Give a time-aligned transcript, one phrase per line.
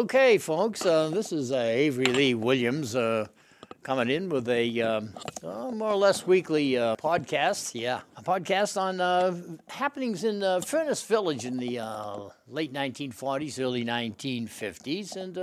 [0.00, 3.26] Okay, folks, uh, this is uh, Avery Lee Williams uh,
[3.82, 5.12] coming in with a um,
[5.44, 7.78] uh, more or less weekly uh, podcast.
[7.78, 9.38] Yeah, a podcast on uh,
[9.68, 11.80] happenings in Furnace Village in the
[12.48, 15.16] late 1940s, early 1950s.
[15.16, 15.36] And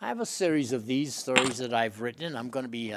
[0.00, 2.94] I have a series of these stories that I've written, and I'm going to be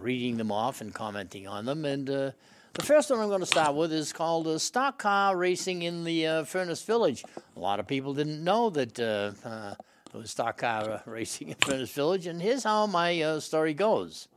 [0.00, 1.84] reading them off and commenting on them.
[1.84, 2.34] And the
[2.80, 6.82] first one I'm going to start with is called Stock Car Racing in the Furnace
[6.82, 7.24] Village.
[7.56, 9.76] A lot of people didn't know that
[10.14, 14.28] uh, stock car uh, racing in Furnace Village, and here's how my uh, story goes.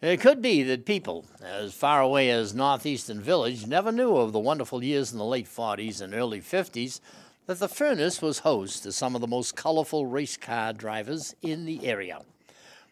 [0.00, 4.32] It could be that people as far away as North Easton Village never knew of
[4.32, 7.00] the wonderful years in the late 40s and early 50s
[7.46, 11.66] that the Furnace was host to some of the most colorful race car drivers in
[11.66, 12.20] the area.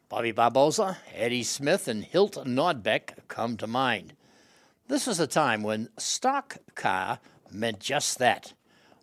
[0.09, 4.15] Bobby Barbosa, Eddie Smith, and Hilt Nordbeck come to mind.
[4.88, 7.21] This was a time when stock car
[7.52, 8.52] meant just that.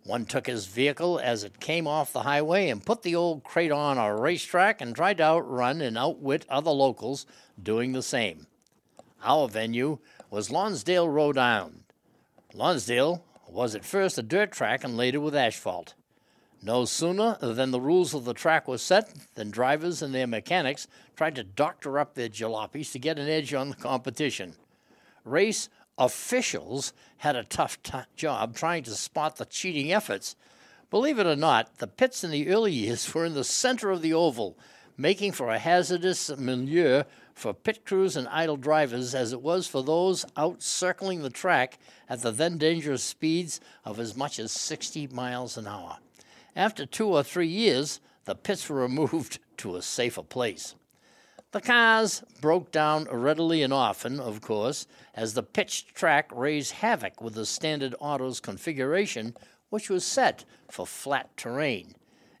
[0.04, 3.72] One took his vehicle as it came off the highway and put the old crate
[3.72, 7.26] on a racetrack and tried to outrun and outwit other locals
[7.62, 8.46] doing the same.
[9.22, 9.98] Our venue
[10.30, 11.84] was Lonsdale, Rhode Island.
[12.54, 15.94] Lonsdale was at first a dirt track and later with asphalt.
[16.62, 20.88] No sooner than the rules of the track were set than drivers and their mechanics
[21.16, 24.54] tried to doctor up their jalopies to get an edge on the competition.
[25.24, 25.68] Race
[25.98, 30.36] officials had a tough t- job trying to spot the cheating efforts.
[30.90, 34.00] Believe it or not, the pits in the early years were in the center of
[34.00, 34.56] the oval,
[34.96, 37.02] making for a hazardous milieu
[37.34, 41.78] for pit crews and idle drivers as it was for those out circling the track
[42.08, 45.98] at the then dangerous speeds of as much as 60 miles an hour.
[46.56, 50.74] After two or three years, the pits were removed to a safer place.
[51.50, 57.22] The cars broke down readily and often, of course, as the pitched track raised havoc
[57.22, 59.34] with the standard autos configuration,
[59.70, 61.94] which was set for flat terrain.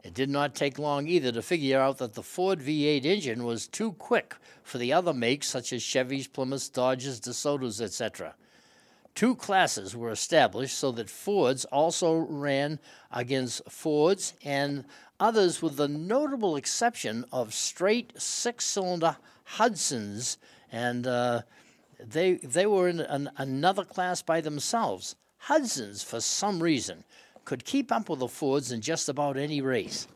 [0.04, 3.66] It did not take long either to figure out that the Ford V8 engine was
[3.66, 8.34] too quick for the other makes such as Chevys, Plymouths, Dodges, DeSotos, etc.
[9.14, 12.78] Two classes were established so that Fords also ran
[13.10, 14.84] against Fords and
[15.20, 20.36] others, with the notable exception of straight six cylinder Hudsons,
[20.70, 21.42] and uh,
[21.98, 25.16] they, they were in an, another class by themselves.
[25.38, 27.04] Hudsons, for some reason,
[27.44, 30.06] could keep up with the Fords in just about any race.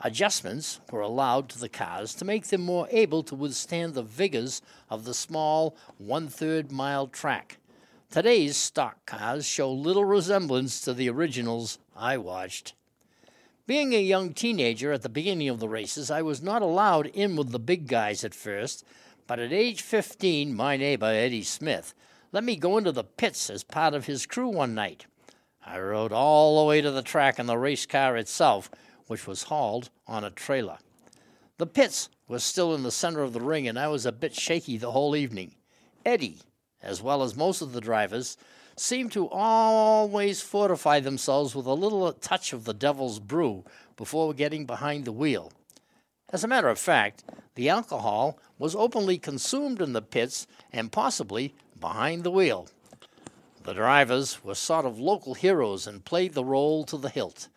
[0.00, 4.62] Adjustments were allowed to the cars to make them more able to withstand the vigors
[4.90, 7.58] of the small one third mile track.
[8.10, 12.74] Today's stock cars show little resemblance to the originals I watched.
[13.64, 17.36] Being a young teenager at the beginning of the races, I was not allowed in
[17.36, 18.84] with the big guys at first,
[19.28, 21.94] but at age 15, my neighbor, Eddie Smith,
[22.32, 25.06] let me go into the pits as part of his crew one night.
[25.64, 28.68] I rode all the way to the track in the race car itself,
[29.06, 30.78] which was hauled on a trailer.
[31.58, 34.34] The pits were still in the center of the ring, and I was a bit
[34.34, 35.54] shaky the whole evening.
[36.04, 36.40] Eddie,
[36.82, 38.36] as well as most of the drivers,
[38.76, 43.64] seemed to always fortify themselves with a little touch of the devil's brew
[43.96, 45.52] before getting behind the wheel.
[46.30, 47.24] As a matter of fact,
[47.54, 52.68] the alcohol was openly consumed in the pits and possibly behind the wheel.
[53.64, 57.48] The drivers were sort of local heroes and played the role to the hilt.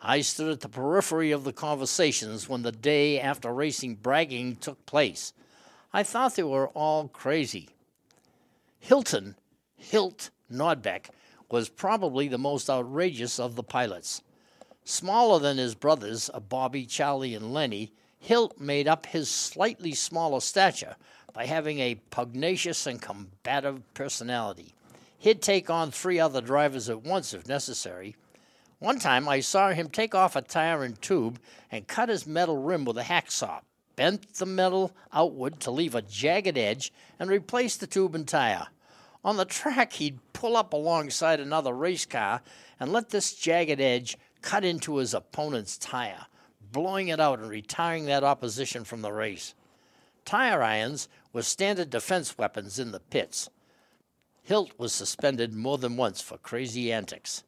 [0.00, 4.84] I stood at the periphery of the conversations when the day after racing bragging took
[4.86, 5.32] place.
[5.92, 7.68] I thought they were all crazy.
[8.80, 9.36] Hilton,
[9.76, 11.10] Hilt Nordbeck,
[11.50, 14.22] was probably the most outrageous of the pilots.
[14.84, 20.96] Smaller than his brothers, Bobby, Charlie, and Lenny, Hilt made up his slightly smaller stature
[21.32, 24.74] by having a pugnacious and combative personality.
[25.18, 28.16] He'd take on three other drivers at once if necessary.
[28.78, 31.38] One time I saw him take off a tire and tube
[31.70, 33.60] and cut his metal rim with a hacksaw,
[33.94, 38.66] bent the metal outward to leave a jagged edge, and replaced the tube and tire.
[39.24, 42.42] On the track, he'd pull up alongside another race car
[42.80, 46.26] and let this jagged edge cut into his opponent's tire,
[46.72, 49.54] blowing it out and retiring that opposition from the race.
[50.24, 53.48] Tire irons were standard defense weapons in the pits.
[54.42, 57.44] Hilt was suspended more than once for crazy antics.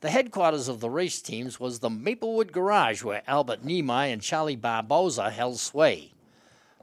[0.00, 4.56] The headquarters of the race teams was the Maplewood Garage where Albert Niemeyer and Charlie
[4.56, 6.12] Barbosa held sway.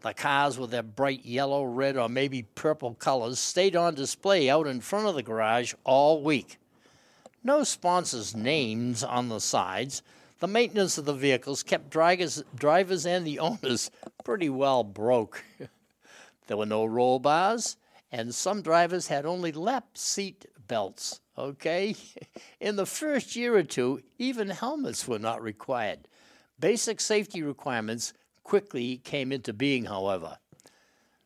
[0.03, 4.67] The cars with their bright yellow, red, or maybe purple colors stayed on display out
[4.67, 6.59] in front of the garage all week.
[7.41, 10.03] No sponsors' names on the sides.
[10.39, 13.91] The maintenance of the vehicles kept drivers, drivers and the owners
[14.25, 15.45] pretty well broke.
[16.47, 17.77] there were no roll bars,
[18.11, 21.21] and some drivers had only lap seat belts.
[21.37, 21.95] Okay?
[22.59, 26.09] In the first year or two, even helmets were not required.
[26.59, 28.11] Basic safety requirements
[28.43, 30.37] quickly came into being, however.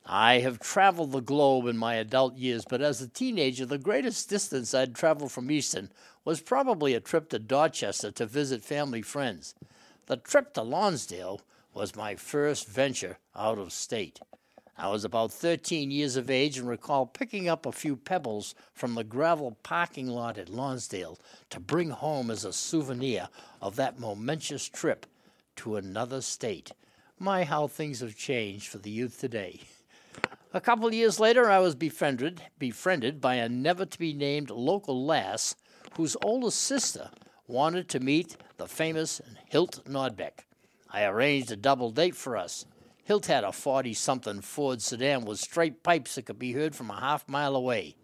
[0.06, 4.30] I have traveled the globe in my adult years, but as a teenager, the greatest
[4.30, 5.92] distance I'd traveled from Easton
[6.24, 9.54] was probably a trip to Dorchester to visit family friends.
[10.06, 11.42] The trip to Lonsdale
[11.74, 14.22] was my first venture out of state.
[14.78, 18.94] I was about 13 years of age and recall picking up a few pebbles from
[18.94, 21.20] the gravel parking lot at Lonsdale
[21.50, 23.28] to bring home as a souvenir
[23.62, 25.06] of that momentous trip
[25.58, 26.72] to another state.
[27.20, 29.62] My, how things have changed for the youth today.
[30.54, 34.52] A couple of years later, I was befriended, befriended by a never to be named
[34.52, 35.56] local lass
[35.96, 37.10] whose older sister
[37.48, 40.46] wanted to meet the famous Hilt Nordbeck.
[40.92, 42.66] I arranged a double date for us.
[43.04, 46.92] Hilt had a 40 something Ford sedan with straight pipes that could be heard from
[46.92, 47.96] a half mile away.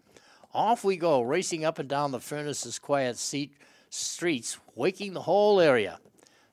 [0.52, 3.54] Off we go, racing up and down the furnace's quiet seat,
[3.90, 6.00] streets, waking the whole area.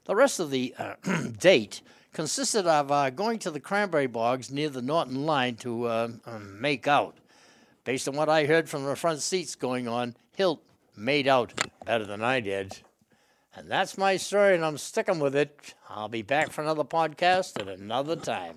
[0.06, 0.96] The rest of the uh,
[1.40, 1.82] date
[2.14, 6.60] consisted of uh, going to the cranberry bogs near the Norton line to uh, um,
[6.60, 7.18] make out.
[7.84, 10.62] Based on what I heard from the front seats going on, Hilt
[10.96, 11.54] made out
[11.86, 12.80] better than I did.
[13.56, 15.74] And that's my story, and I'm sticking with it.
[15.90, 18.56] I'll be back for another podcast at another time.